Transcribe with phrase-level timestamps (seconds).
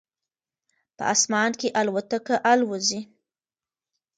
[0.97, 3.01] په اسمان کې الوتکه الوزي